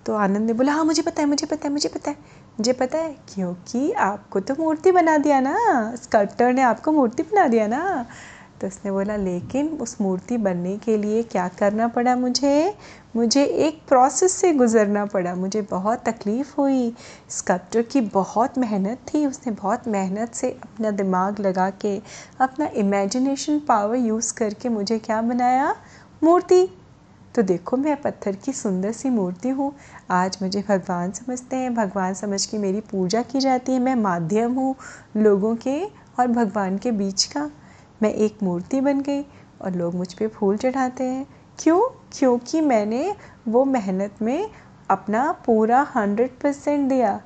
तो 0.06 0.14
आनंद 0.14 0.46
ने 0.46 0.52
बोला 0.52 0.72
हाँ 0.72 0.84
मुझे 0.84 1.02
पता 1.02 1.22
है, 1.22 1.28
मुझे 1.28 1.46
पता 1.46 1.66
है, 1.66 1.72
मुझे 1.72 1.88
पता 1.88 2.10
है, 2.10 2.16
मुझे 2.58 2.72
पता 2.72 2.98
है, 2.98 3.16
क्योंकि 3.34 3.92
आपको 3.92 4.40
तो 4.40 4.54
मूर्ति 4.58 4.92
बना 4.92 5.18
दिया 5.18 5.40
ना 5.40 5.56
स्कल्प्टर 5.96 6.52
ने 6.52 6.62
आपको 6.62 6.92
मूर्ति 6.92 7.22
बना 7.22 7.48
दिया 7.48 7.66
ना। 7.66 8.06
तो 8.60 8.66
उसने 8.66 8.90
बोला, 8.90 9.16
लेकिन 9.16 9.68
उस 9.68 10.00
मूर्ति 10.00 10.36
बनने 10.36 10.76
के 10.76 10.96
लिए 10.96 11.22
क्या 11.22 11.48
करना 11.48 11.88
पड़ा 11.88 12.16
मुझे? 12.16 12.76
मुझे 13.16 13.44
एक 13.44 13.80
प्रोसेस 13.88 14.32
से 14.32 14.52
गुज़रना 14.52 15.06
पड़ा, 15.06 15.34
मुझे 15.34 15.62
बहुत 15.62 16.02
तकलीफ़ 16.08 16.54
हुई। 16.58 16.96
स्कल्प्टर 17.28 17.82
की 17.82 18.00
बहुत 18.00 18.58
मेहनत 18.58 18.98
थी, 19.14 19.26
उसने 19.26 19.52
बहुत 19.52 19.88
मेहनत 19.88 20.34
से 20.34 20.50
अपना 20.50 20.90
दिमाग 20.90 21.40
लगा 21.40 21.70
के, 21.70 22.02
अपना 22.40 22.66
इमेजिनेशन 22.66 23.58
पावर 23.58 23.96
यूज़ 23.96 24.34
करके 24.34 24.68
मुझे 24.68 24.98
क्या 24.98 25.22
बनाया? 25.22 25.76
मूर्ति। 26.24 26.79
तो 27.34 27.42
देखो, 27.42 27.76
मैं 27.76 28.02
पत्थर 28.02 28.36
की 28.36 28.52
सुंदर 28.52 28.92
सी 28.92 29.10
मूर्ति 29.10 29.48
हूँ। 29.48 29.72
आज 30.10 30.38
मुझे 30.42 30.64
भगवान 30.68 31.12
समझते 31.12 31.56
हैं। 31.56 31.74
भगवान 31.74 32.14
समझ 32.14 32.46
के 32.46 32.58
मेरी 32.58 32.80
पूजा 32.80 33.22
की 33.22 33.40
जाती 33.40 33.72
है। 33.72 33.78
मैं 33.78 33.94
माध्यम 33.94 34.54
हूँ 34.54 34.74
लोगों 35.16 35.56
के 35.56 35.84
और 35.84 36.26
भगवान 36.26 36.78
के 36.78 36.90
बीच 36.92 37.24
का। 37.24 37.50
मैं 38.02 38.14
एक 38.14 38.38
मूर्ति 38.42 38.80
बन 38.80 39.00
गई 39.00 39.22
और 39.62 39.74
लोग 39.74 39.94
मुझ 39.94 40.12
पर 40.12 40.28
फूल 40.28 40.56
चढ़ाते 40.56 41.04
हैं। 41.04 41.26
क्यों? 41.58 41.80
क्योंकि 42.18 42.60
मैंने 42.60 43.16
वो 43.48 43.64
मेहनत 43.64 44.22
में 44.22 44.50
अपना 44.90 45.32
पूरा 45.32 45.86
हंड्रेड 45.96 46.30
परसेंट 46.40 46.88
दिया। 46.88 47.20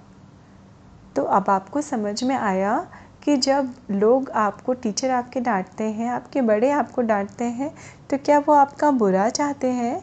तो 1.16 1.22
अब 1.22 1.44
आपको 1.48 1.80
समझ 1.80 2.24
में 2.24 2.36
आया 2.36 2.88
कि 3.24 3.36
जब 3.36 3.74
लोग 3.90 4.30
आपको, 4.30 4.74
टीचर 4.74 5.10
आपके 5.10 5.40
डांटते 5.40 5.84
हैं, 5.84 6.08
आपके 6.10 6.40
बड़े 6.42 6.70
आपको 6.70 7.02
डांटते 7.02 7.44
हैं 7.44 7.74
तो 8.10 8.18
क्या 8.18 8.38
वो 8.38 8.52
आपका 8.54 8.90
बुरा 8.90 9.28
चाहते 9.28 9.66
हैं? 9.66 10.02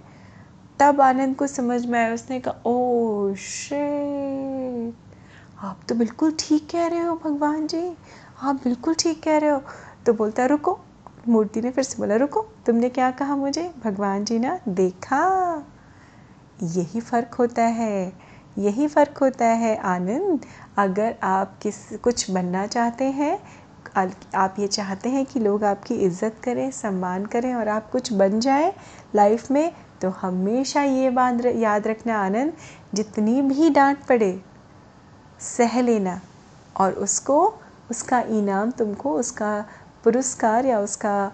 तब 0.80 1.02
आनंद 1.02 1.36
को 1.36 1.48
समझ 1.48 1.86
में 1.86 2.00
आया, 2.00 2.14
उसने 2.14 2.40
कहा, 2.40 2.62
ओ 2.66 3.34
शे 3.36 3.82
आप 5.60 5.80
तो 5.90 5.96
बिल्कुल 5.96 6.36
ठीक 6.40 6.70
कह 6.72 6.88
रहे 6.88 7.00
हो 7.00 7.16
भगवान 7.16 7.68
जी, 7.68 7.98
आप 8.42 8.56
बिल्कुल 8.56 8.94
ठीक 8.94 9.24
कह 9.24 9.38
रहे 9.38 9.50
हो। 9.50 9.62
तो 10.06 10.14
बोलता, 10.14 10.46
रुको। 10.46 10.80
मूर्ति 11.28 11.62
ने 11.62 11.72
फिर 11.72 11.84
से 11.84 11.96
बोला, 11.98 12.16
रुको, 12.16 12.42
तुमने 12.66 12.90
क्या 12.90 13.12
कहा 13.12 13.36
मुझे? 13.36 13.72
भगवान 13.84 14.26
जी 14.26 14.40
ना 14.40 14.60
देखा, 14.70 15.22
यही 16.64 17.00
फ़र्क 17.02 17.34
होता 17.34 17.64
है। 17.64 18.31
यही 18.56 18.88
फ़र्क 18.88 19.18
होता 19.18 19.46
है, 19.46 19.76
आनंद। 19.78 20.46
अगर 20.78 21.16
आप 21.24 21.58
किस, 21.62 21.76
कुछ 21.98 22.30
बनना 22.32 22.66
चाहते 22.68 23.06
हैं 23.06 23.38
आप 23.96 24.56
ये 24.60 24.68
चाहते 24.68 25.10
हैं 25.10 25.26
कि 25.26 25.40
लोग 25.40 25.64
आपकी 25.64 25.96
इज़्ज़त 25.96 26.36
करें, 26.44 26.70
सम्मान 26.72 27.26
करें 27.26 27.54
और 27.56 27.68
आप 27.70 27.90
कुछ 27.92 28.12
बन 28.14 28.40
जाए 28.40 28.74
लाइफ 29.16 29.50
में 29.52 29.72
तो 30.02 30.10
हमेशा 30.12 30.82
ये 30.84 31.10
बात 31.10 31.46
याद 31.46 31.88
रखना 31.88 32.18
आनंद, 32.18 32.54
जितनी 32.94 33.42
भी 33.42 33.70
डांट 33.70 34.06
पड़े, 34.06 34.40
सह 35.40 35.82
लेना 35.82 36.20
और 36.76 36.94
उसको, 36.94 37.38
उसका 37.92 38.20
इनाम 38.32 38.72
तुमको, 38.72 39.14
उसका 39.14 39.66
पुरस्कार 40.04 40.66
या 40.66 40.80
उसका 40.80 41.32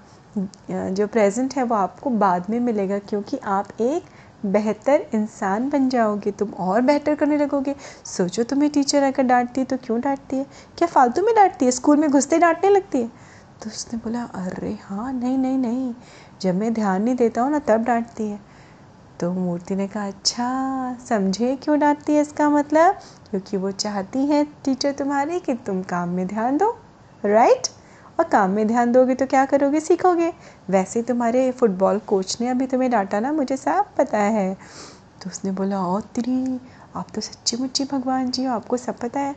जो 0.69 1.07
प्रेजेंट 1.07 1.55
है 1.55 1.63
वो 1.63 1.75
आपको 1.75 2.09
बाद 2.17 2.49
में 2.49 2.59
मिलेगा 2.59 2.97
क्योंकि 2.99 3.37
आप 3.37 3.81
एक 3.81 4.05
बेहतर 4.45 5.05
इंसान 5.13 5.69
बन 5.69 5.89
जाओगे, 5.89 6.31
तुम 6.31 6.49
और 6.49 6.81
बेहतर 6.81 7.15
करने 7.15 7.37
लगोगे। 7.37 7.75
सोचो 8.05 8.43
तुम्हें 8.43 8.71
टीचर 8.71 9.03
अगर 9.03 9.23
डांटती 9.23 9.61
है 9.61 9.65
तो 9.65 9.77
क्यों 9.77 10.01
डांटती 10.01 10.37
है? 10.37 10.45
क्या 10.77 10.87
फालतू 10.87 11.21
में 11.21 11.35
डांटती 11.35 11.65
है? 11.65 11.71
स्कूल 11.71 11.97
में 11.97 12.09
घुसते 12.11 12.37
डांटने 12.37 12.69
लगती 12.69 13.01
है? 13.01 13.07
तो 13.63 13.69
उसने 13.69 13.99
बोला, 13.99 14.23
अरे 14.23 14.77
हाँ 14.83 15.13
नहीं 15.13 15.37
नहीं 15.37 15.57
नहीं। 15.57 15.93
जब 16.41 16.55
मैं 16.55 16.73
ध्यान 16.73 17.01
नहीं 17.01 17.15
देता 17.15 17.41
हूँ 17.41 17.51
ना, 17.51 17.59
तब 17.59 17.83
डांटती 17.83 18.23
है। 18.23 18.39
तो 19.19 19.33
मूर्ति 19.33 19.75
ने 19.75 19.87
कहा 19.87 20.07
अच्छा 20.07 20.97
समझे 21.09 21.55
क्यों 21.55 21.79
डांटती 21.79 22.13
है 22.15 22.21
इसका 22.21 22.49
मतलब? 22.49 22.95
क्योंकि 23.29 23.57
वो 23.57 23.71
चाहती 23.71 24.19
है 24.19 24.43
टीचर 24.43 24.91
तुम्हारी 24.91 25.39
कि 25.39 25.53
तुम 25.53 25.83
काम 25.83 26.09
में 26.09 26.27
ध्यान 26.27 26.57
दो 26.57 26.77
राइट 27.25 27.67
और 28.19 28.25
काम 28.25 28.51
में 28.51 28.67
ध्यान 28.67 28.91
दोगे 28.91 29.15
तो 29.15 29.25
क्या 29.25 29.45
करोगे? 29.45 29.79
सीखोगे। 29.79 30.33
वैसे 30.69 31.01
तुम्हारे 31.01 31.51
फुटबॉल 31.51 31.99
कोच 31.99 32.37
ने 32.41 32.47
अभी 32.47 32.67
तुम्हें 32.67 32.91
डांटा 32.91 33.19
ना, 33.19 33.31
मुझे 33.31 33.57
सब 33.57 33.85
पता 33.97 34.17
है। 34.17 34.53
तो 35.23 35.29
उसने 35.29 35.51
बोला 35.51 35.85
ओ 35.87 35.99
तेरी, 35.99 36.59
आप 36.95 37.07
तो 37.15 37.21
सच्ची 37.21 37.57
मुच्ची 37.57 37.83
भगवान 37.83 38.31
जी 38.31 38.43
हो, 38.43 38.53
आपको 38.53 38.77
सब 38.77 38.97
पता 38.97 39.19
है। 39.19 39.35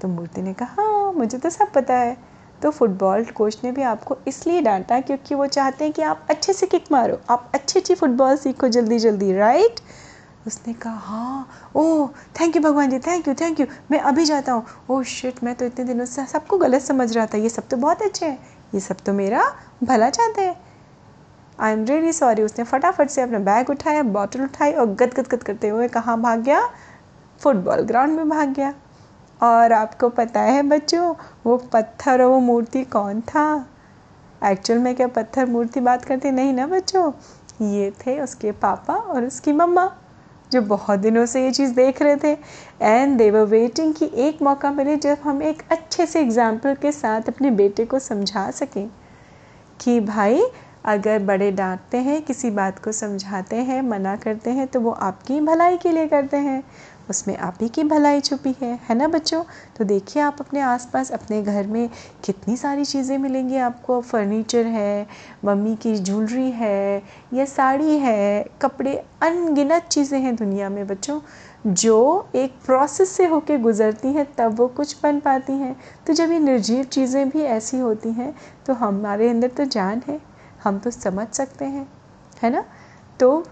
तो 0.00 0.08
मूर्ति 0.08 0.42
ने 0.42 0.52
कहा 0.54 0.82
हाँ 0.82 1.12
मुझे 1.12 1.38
तो 1.38 1.50
सब 1.50 1.72
पता 1.72 1.94
है। 1.94 2.16
तो 2.62 2.70
फुटबॉल 2.70 3.24
कोच 3.24 3.58
ने 3.64 3.72
भी 3.72 3.82
आपको 3.82 4.16
इसलिए 4.26 4.60
डांटा 4.62 5.00
क्योंकि 5.00 5.34
वो 5.34 5.46
चाहते 5.46 5.84
हैं 5.84 5.92
कि 5.92 6.02
आप 6.02 6.26
अच्छे 6.30 6.52
से 6.52 6.66
किक 6.66 6.84
मारो। 6.92 7.20
आप 7.30 7.50
अच्छी 7.54 7.78
अच्छी 7.78 7.94
फुटबॉल 7.94 8.36
सीखो 8.36 8.68
जल्दी 8.68 8.98
जल्दी 8.98 9.32
राइट 9.32 9.80
उसने 10.46 10.72
कहा 10.72 10.92
हाँ 10.92 11.70
ओह 11.76 12.08
थैंक 12.40 12.56
यू 12.56 12.62
भगवान 12.62 12.90
ji 12.90 12.98
thank 12.98 13.28
you 13.28 13.34
thank 13.40 13.60
you 13.60 13.66
मैं 13.90 14.00
अभी 14.00 14.24
जाता 14.24 14.52
हूँ. 14.52 14.64
ओह 14.90 15.02
शिट 15.04 15.42
मैं 15.44 15.54
तो 15.54 15.64
इतने 15.64 15.84
दिनों 15.84 16.04
से 16.04 16.26
सबको 16.26 16.58
गलत 16.58 16.82
समझ 16.82 17.16
रहा 17.16 17.26
था, 17.26 17.38
ये 17.38 17.48
सब 17.48 17.68
तो 17.68 17.76
बहुत 17.76 18.02
अच्छे 18.02 18.26
हैं, 18.26 18.38
ये 18.74 18.80
सब 18.80 19.00
तो 19.06 19.12
मेरा 19.12 19.44
भला 19.84 20.10
चाहते 20.10 20.42
हैं. 20.42 20.56
आई 21.58 21.72
एम 21.72 21.84
रियली 21.84 22.12
सॉरी 22.12 22.42
उसने 22.42 22.64
फटाफट 22.64 23.10
से 23.10 23.22
अपना 23.22 23.38
बैग 23.38 23.70
उठाया 23.70 24.02
बॉटल 24.02 24.42
उठाई 24.42 24.72
और 24.72 24.86
गद 24.86 25.14
गद 25.14 25.28
गद 25.28 25.42
करते 25.42 25.68
हुए 25.68 25.88
कहाँ 25.88 26.20
भाग 26.20 26.42
गया? 26.42 26.60
फुटबॉल 27.40 27.80
ग्राउंड 27.82 28.16
में 28.16 28.28
भाग 28.28 28.48
गया। 28.48 28.74
और 29.40 29.72
आपको 29.72 30.08
पता 30.08 30.40
है 30.40 30.62
बच्चों, 30.62 31.14
वो 31.46 31.56
पत्थर 31.72 32.22
और 32.22 32.28
वो 32.28 32.38
मूर्ति 32.40 32.84
कौन 32.84 33.20
था? 33.20 33.66
एक्चुअल 34.44 34.78
में 34.78 34.94
क्या 34.96 35.06
पत्थर 35.08 35.46
मूर्ति 35.46 35.80
बात 35.80 36.04
करती? 36.04 36.30
नहीं 36.30 36.52
ना 36.52 36.66
बच्चों? 36.66 37.10
ये 37.62 37.90
थे 38.00 38.20
उसके 38.20 38.52
पापा 38.52 38.94
और 38.94 39.24
उसकी 39.24 39.52
मम्मा। 39.52 39.90
जो 40.52 40.60
बहुत 40.62 41.00
दिनों 41.00 41.24
से 41.26 41.44
ये 41.44 41.50
चीज़ 41.50 41.74
देख 41.74 42.02
रहे 42.02 42.16
थे। 42.16 42.32
एंड 42.82 43.16
दे 43.18 43.30
वर 43.30 43.44
वेटिंग 43.46 43.94
कि 43.94 44.10
एक 44.18 44.42
मौका 44.42 44.70
मिले 44.70 44.96
जब 44.96 45.18
हम 45.24 45.42
एक 45.42 45.62
अच्छे 45.70 46.06
से 46.06 46.20
एग्ज़ाम्पल 46.20 46.74
के 46.74 46.92
साथ 46.92 47.28
अपने 47.28 47.50
बेटे 47.52 47.84
को 47.84 47.98
समझा 47.98 48.50
सकें 48.50 48.88
कि 49.80 49.98
भाई, 50.00 50.42
अगर 50.84 51.18
बड़े 51.18 51.50
डांटते 51.52 51.98
हैं, 51.98 52.20
किसी 52.22 52.50
बात 52.50 52.78
को 52.78 52.92
समझाते 52.92 53.56
हैं, 53.56 53.80
मना 53.82 54.14
करते 54.16 54.50
हैं 54.50 54.66
तो 54.66 54.80
वो 54.80 54.90
आपकी 54.90 55.40
भलाई 55.40 55.76
के 55.76 55.92
लिए 55.92 56.06
करते 56.06 56.36
हैं। 56.38 56.62
उसमें 57.12 57.36
आप 57.38 57.58
ही 57.60 57.68
की 57.68 57.84
भलाई 57.84 58.20
छुपी 58.20 58.54
है 58.62 58.78
है 58.82 58.94
ना 58.94 59.08
बच्चों? 59.08 59.42
तो 59.76 59.84
देखिए 59.84 60.22
आप 60.22 60.40
अपने 60.40 60.60
आसपास, 60.60 61.10
अपने 61.10 61.42
घर 61.42 61.66
में 61.66 61.88
कितनी 62.24 62.56
सारी 62.56 62.84
चीज़ें 62.84 63.16
मिलेंगी 63.18 63.56
आपको। 63.58 64.00
फर्नीचर 64.02 64.66
है, 64.66 65.06
मम्मी 65.44 65.74
की 65.76 65.94
ज्वेलरी 65.94 66.50
है, 66.50 67.02
या 67.34 67.44
साड़ी 67.44 67.98
है, 67.98 68.44
कपड़े, 68.62 68.94
अनगिनत 69.22 69.88
चीज़ें 69.90 70.18
हैं 70.20 70.34
दुनिया 70.36 70.68
में 70.68 70.86
बच्चों। 70.86 71.20
जो 71.66 72.28
एक 72.34 72.54
प्रोसेस 72.64 73.08
से 73.08 73.26
होके 73.26 73.58
गुज़रती 73.58 74.08
हैं, 74.08 74.26
तब 74.34 74.54
वो 74.54 74.66
कुछ 74.68 74.96
बन 75.02 75.20
पाती 75.20 75.52
हैं। 75.52 75.76
तो 76.06 76.12
जब 76.12 76.30
ये 76.32 76.38
निर्जीव 76.38 76.84
चीज़ें 76.84 77.28
भी 77.28 77.42
ऐसी 77.42 77.78
होती 77.78 78.12
हैं 78.12 78.34
तो 78.66 78.74
हमारे 78.74 79.28
अंदर 79.28 79.48
तो 79.48 79.64
जान 79.66 80.02
है, 80.08 80.20
हम 80.64 80.78
तो 80.78 80.90
समझ 80.90 81.26
सकते 81.28 81.64
हैं, 81.64 81.86
है 82.42 82.50
ना? 82.50 82.64
तो 83.20 83.44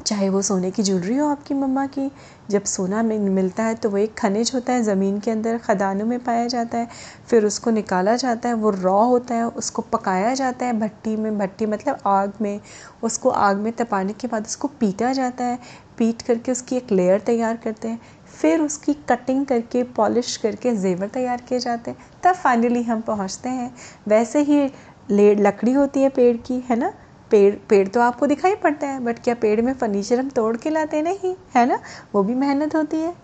चाहे 0.00 0.28
वो 0.28 0.42
सोने 0.42 0.70
की 0.70 0.82
ज्वेलरी 0.82 1.16
हो 1.16 1.28
आपकी 1.28 1.54
मम्मा 1.54 1.86
की, 1.86 2.10
जब 2.50 2.64
सोना 2.64 3.02
मिलता 3.02 3.62
है 3.62 3.74
तो 3.74 3.90
वो 3.90 3.96
एक 3.96 4.14
खनिज 4.14 4.50
होता 4.54 4.72
है, 4.72 4.82
ज़मीन 4.82 5.18
के 5.20 5.30
अंदर 5.30 5.58
खदानों 5.58 6.06
में 6.06 6.18
पाया 6.24 6.46
जाता 6.46 6.78
है, 6.78 6.88
फिर 7.28 7.44
उसको 7.44 7.70
निकाला 7.70 8.16
जाता 8.16 8.48
है, 8.48 8.54
वो 8.54 8.70
रॉ 8.70 9.02
होता 9.04 9.34
है, 9.34 9.46
उसको 9.46 9.82
पकाया 9.82 10.34
जाता 10.34 10.66
है 10.66 10.78
भट्टी 10.80 11.16
में, 11.16 11.38
भट्टी 11.38 11.66
मतलब 11.66 11.98
आग 12.06 12.32
में, 12.40 12.60
उसको 13.02 13.30
आग 13.30 13.56
में 13.56 13.72
तपाने 13.72 14.12
के 14.12 14.28
बाद 14.28 14.46
उसको 14.46 14.68
पीटा 14.80 15.12
जाता 15.12 15.44
है, 15.44 15.58
पीट 15.98 16.22
करके 16.22 16.52
उसकी 16.52 16.76
एक 16.76 16.92
लेयर 16.92 17.20
तैयार 17.20 17.56
करते 17.56 17.88
हैं, 17.88 18.00
फिर 18.32 18.60
उसकी 18.60 18.94
कटिंग 19.08 19.44
करके 19.46 19.82
पॉलिश 19.96 20.36
करके 20.36 20.74
जेवर 20.76 21.08
तैयार 21.08 21.42
किए 21.48 21.58
जाते 21.58 21.90
हैं, 21.90 21.98
तब 22.22 22.34
फाइनली 22.34 22.82
हम 22.82 23.00
पहुँचते 23.00 23.48
हैं। 23.48 23.74
वैसे 24.08 24.42
ही 24.42 24.66
ले 25.10 25.34
लकड़ी 25.34 25.72
होती 25.72 26.02
है 26.02 26.08
पेड़ 26.08 26.36
की, 26.36 26.62
है 26.68 26.76
ना? 26.76 26.92
पेड़ 27.30 27.54
पेड़ 27.68 27.88
तो 27.88 28.00
आपको 28.00 28.26
दिखाई 28.26 28.54
पड़ता 28.54 28.86
है 28.86 29.00
बट 29.00 29.18
क्या 29.18 29.34
पेड़ 29.34 29.60
में 29.60 29.74
फर्नीचर 29.74 30.18
हम 30.20 30.28
तोड़ 30.28 30.56
के 30.56 30.70
लाते 30.70 31.02
नहीं, 31.02 31.34
है 31.56 31.66
ना? 31.66 31.78
वो 32.14 32.22
भी 32.22 32.34
मेहनत 32.34 32.76
होती 32.76 32.96
है। 32.96 33.14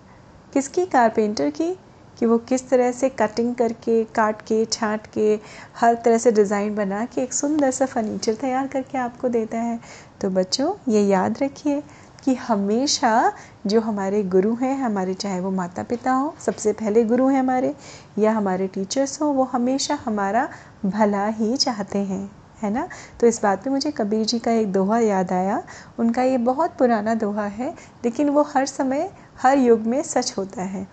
किसकी? 0.52 0.86
कारपेंटर 0.86 1.50
की, 1.50 1.78
कि 2.18 2.26
वो 2.26 2.38
किस 2.38 2.68
तरह 2.70 2.92
से 2.92 3.08
कटिंग 3.08 3.54
करके, 3.54 4.04
काट 4.04 4.42
के, 4.42 4.64
छाँट 4.64 5.06
के, 5.06 5.40
हर 5.76 5.94
तरह 5.94 6.18
से 6.18 6.32
डिज़ाइन 6.32 6.75
बना 6.75 7.04
के 7.04 7.20
एक 7.20 7.32
सुंदर 7.32 7.70
सा 7.70 7.86
फर्नीचर 7.86 8.34
तैयार 8.34 8.66
करके 8.66 8.98
आपको 8.98 9.28
देता 9.28 9.58
है। 9.58 9.80
तो 10.20 10.30
बच्चों, 10.30 10.72
ये 10.88 11.02
याद 11.02 11.38
रखिए 11.42 11.82
कि 12.25 12.34
हमेशा 12.34 13.32
जो 13.66 13.80
हमारे 13.80 14.22
गुरु 14.22 14.54
हैं, 14.54 14.78
हमारे 14.78 15.14
चाहे 15.14 15.40
वो 15.40 15.50
माता 15.50 15.82
पिता 15.82 16.12
हों, 16.12 16.30
सबसे 16.40 16.72
पहले 16.72 17.04
गुरु 17.04 17.28
हैं 17.28 17.40
हमारे, 17.40 17.75
या 18.18 18.32
हमारे 18.32 18.66
टीचर्स 18.66 19.22
हों, 19.22 19.34
वो 19.34 19.44
हमेशा 19.44 19.98
हमारा 20.04 20.48
भला 20.86 21.26
ही 21.26 21.56
चाहते 21.56 21.98
हैं। 21.98 22.36
है 22.62 22.70
ना? 22.70 22.86
तो 23.20 23.26
इस 23.26 23.42
बात 23.42 23.64
पे 23.64 23.70
मुझे 23.70 23.90
कबीर 23.90 24.25
जी 24.26 24.38
का 24.38 24.52
एक 24.52 24.72
दोहा 24.72 24.98
याद 24.98 25.32
आया। 25.32 25.62
उनका 25.98 26.22
ये 26.22 26.38
बहुत 26.40 26.76
पुराना 26.78 27.14
दोहा 27.14 27.46
है, 27.46 27.70
लेकिन 28.04 28.28
वो 28.28 28.42
हर 28.48 28.66
समय, 28.66 29.10
हर 29.38 29.58
युग 29.58 29.80
में 29.80 30.02
सच 30.02 30.34
होता 30.38 30.62
है। 30.62 30.86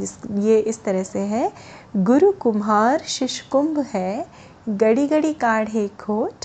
ये 0.00 0.58
इस 0.58 0.82
तरह 0.84 1.02
से 1.02 1.18
है। 1.20 1.50
गुरु 1.96 2.30
कुम्हार 2.32 3.02
शिष 3.06 3.40
कुंभ 3.42 3.78
है 3.88 4.26
गड़ी 4.68 5.06
गड़ी 5.06 5.32
काढ़े 5.34 5.86
खोट, 6.00 6.44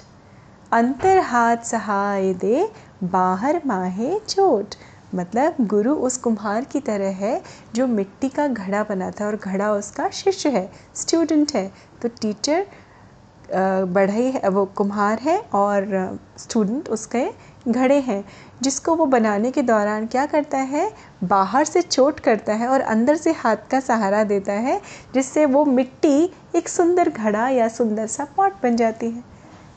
अंतर 0.71 1.19
हाथ 1.19 1.57
सहाय 1.65 2.33
दे, 2.33 2.69
बाहर 3.03 3.61
माहे 3.65 4.19
चोट। 4.19 4.75
मतलब 5.15 5.55
गुरु 5.61 5.93
उस 5.95 6.17
कुम्हार 6.17 6.63
की 6.63 6.79
तरह 6.79 7.15
है, 7.15 7.41
जो 7.75 7.87
मिट्टी 7.87 8.29
का 8.29 8.47
घड़ा 8.47 8.83
बनाता 8.83 9.23
है 9.23 9.29
और 9.29 9.37
घड़ा 9.37 9.71
उसका 9.71 10.09
शिष्य 10.09 10.49
है 10.49 10.69
स्टूडेंट 10.95 11.51
है। 11.55 11.71
तो 12.01 12.09
टीचर 12.11 12.65
बढ़ई 13.55 14.31
है, 14.31 14.49
वो 14.49 14.65
कुम्हार 14.65 15.19
है 15.19 15.37
और 15.53 16.19
स्टूडेंट 16.37 16.89
उसके 16.89 17.53
घड़े 17.67 17.99
हैं, 17.99 18.23
जिसको 18.61 18.95
वो 18.95 19.05
बनाने 19.05 19.51
के 19.51 19.61
दौरान 19.61 20.07
क्या 20.07 20.25
करता 20.25 20.57
है, 20.57 20.91
बाहर 21.23 21.65
से 21.65 21.81
चोट 21.81 22.19
करता 22.19 22.53
है 22.53 22.67
और 22.67 22.81
अंदर 22.81 23.15
से 23.15 23.31
हाथ 23.31 23.57
का 23.71 23.79
सहारा 23.79 24.23
देता 24.23 24.53
है, 24.53 24.81
जिससे 25.13 25.45
वो 25.45 25.65
मिट्टी 25.65 26.33
एक 26.55 26.69
सुंदर 26.69 27.09
घड़ा 27.09 27.47
या 27.49 27.67
सुंदर 27.67 28.07
सा 28.07 28.27
पॉट 28.37 28.53
बन 28.63 28.75
जाती 28.75 29.09
है। 29.09 29.23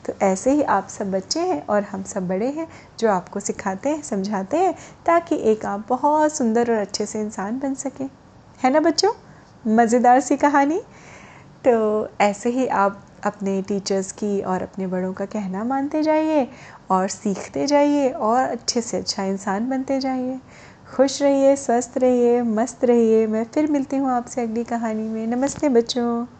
तो 0.05 0.13
ऐसे 0.21 0.51
ही 0.51 0.61
आप 0.61 0.87
सब 0.87 1.11
बच्चे 1.11 1.39
हैं 1.39 1.67
और 1.67 1.83
हम 1.83 2.03
सब 2.03 2.27
बड़े 2.27 2.47
हैं, 2.47 2.67
जो 2.99 3.09
आपको 3.09 3.39
सिखाते 3.39 3.89
हैं, 3.89 4.01
समझाते 4.01 4.57
हैं, 4.57 4.75
ताकि 5.05 5.35
एक 5.35 5.65
आप 5.65 5.85
बहुत 5.89 6.35
सुंदर 6.35 6.71
और 6.71 6.77
अच्छे 6.77 7.05
से 7.05 7.21
इंसान 7.21 7.59
बन 7.59 7.73
सकें। 7.73 8.09
है 8.63 8.71
ना 8.71 8.79
बच्चों? 8.79 9.11
मज़ेदार 9.67 10.19
सी 10.19 10.37
कहानी। 10.37 10.81
तो 11.67 12.07
ऐसे 12.21 12.49
ही 12.49 12.67
आप 12.67 13.01
अपने 13.25 13.61
टीचर्स 13.61 14.11
की 14.11 14.41
और 14.41 14.61
अपने 14.61 14.87
बड़ों 14.87 15.13
का 15.13 15.25
कहना 15.25 15.63
मानते 15.63 16.03
जाइए 16.03 16.47
और 16.91 17.07
सीखते 17.07 17.67
जाइए 17.67 18.09
और 18.09 18.43
अच्छे 18.43 18.81
से 18.81 18.97
अच्छा 18.97 19.23
इंसान 19.23 19.69
बनते 19.69 19.99
जाइए। 19.99 20.39
खुश 20.95 21.21
रहिए, 21.21 21.55
स्वस्थ 21.55 21.93
रहिए, 21.97 22.41
मस्त 22.41 22.85
रहिए। 22.85 23.27
मैं 23.27 23.43
फिर 23.43 23.71
मिलती 23.71 23.97
हूँ 23.97 24.11
आपसे 24.11 24.41
अगली 24.41 24.63
कहानी 24.63 25.09
में। 25.09 25.27
नमस्ते 25.27 25.69
बच्चों। 25.69 26.36